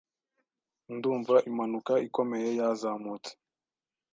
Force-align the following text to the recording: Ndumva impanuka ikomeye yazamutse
Ndumva 0.95 1.35
impanuka 1.49 1.93
ikomeye 2.07 2.49
yazamutse 2.59 3.31